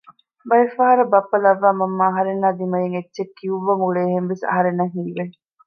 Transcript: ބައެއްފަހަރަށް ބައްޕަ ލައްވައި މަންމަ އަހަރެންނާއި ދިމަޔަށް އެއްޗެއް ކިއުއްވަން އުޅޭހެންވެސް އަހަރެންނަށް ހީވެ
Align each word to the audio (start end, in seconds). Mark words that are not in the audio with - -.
ބައެއްފަހަރަށް 0.49 1.11
ބައްޕަ 1.13 1.37
ލައްވައި 1.43 1.77
މަންމަ 1.79 2.03
އަހަރެންނާއި 2.07 2.57
ދިމަޔަށް 2.59 2.95
އެއްޗެއް 2.97 3.33
ކިއުއްވަން 3.37 3.81
އުޅޭހެންވެސް 3.83 4.43
އަހަރެންނަށް 4.49 4.93
ހީވެ 4.95 5.23